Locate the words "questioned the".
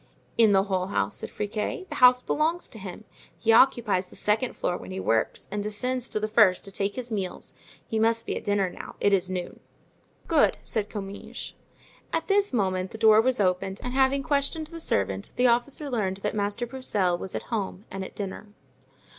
14.23-14.79